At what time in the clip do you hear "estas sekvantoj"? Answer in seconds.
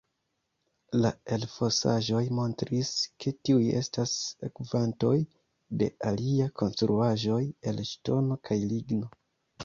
3.81-5.11